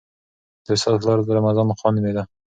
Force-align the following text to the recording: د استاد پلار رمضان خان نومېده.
د 0.65 0.67
استاد 0.75 0.95
پلار 1.01 1.19
رمضان 1.37 1.69
خان 1.79 1.93
نومېده. 1.95 2.23